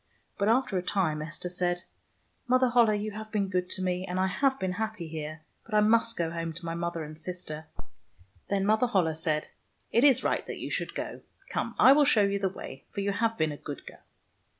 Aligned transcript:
But 0.39 0.47
after 0.49 0.79
a 0.79 0.81
time 0.81 1.21
Esther 1.21 1.47
said," 1.47 1.83
Mother 2.47 2.69
Holle, 2.69 2.95
you 2.95 3.11
have 3.11 3.31
been 3.31 3.49
good 3.49 3.69
to 3.69 3.83
me, 3.83 4.03
and 4.03 4.19
I 4.19 4.25
have 4.25 4.59
been 4.59 4.71
happy 4.71 5.07
here, 5.07 5.41
but 5.63 5.75
I 5.75 5.79
must 5.79 6.17
go 6.17 6.31
home 6.31 6.53
to 6.53 6.65
my 6.65 6.73
mother 6.73 7.03
and 7.03 7.19
sister." 7.21 7.67
Then 8.49 8.65
Mother 8.65 8.87
Holle 8.87 9.13
said," 9.13 9.49
It 9.91 10.03
is 10.03 10.23
right 10.23 10.43
that 10.47 10.57
you 10.57 10.71
should 10.71 10.95
go. 10.95 11.21
Come, 11.51 11.75
I 11.77 11.91
will 11.91 12.05
show 12.05 12.23
you 12.23 12.39
the 12.39 12.49
way, 12.49 12.83
for 12.89 13.01
you 13.01 13.11
have 13.11 13.37
been 13.37 13.51
a 13.51 13.57
good 13.57 13.85
girl." 13.85 13.99